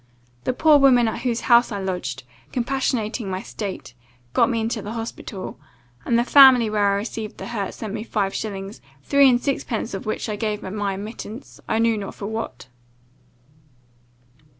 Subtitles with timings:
[0.45, 3.93] The poor woman at whose house I lodged, compassionating my state,
[4.33, 5.59] got me into the hospital;
[6.05, 9.63] and the family where I received the hurt, sent me five shillings, three and six
[9.63, 12.67] pence of which I gave at my admittance I know not for what.